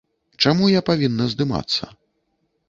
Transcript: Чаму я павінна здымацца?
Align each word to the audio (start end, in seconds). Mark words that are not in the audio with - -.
Чаму 0.45 0.69
я 0.69 0.81
павінна 0.89 1.27
здымацца? 1.35 1.91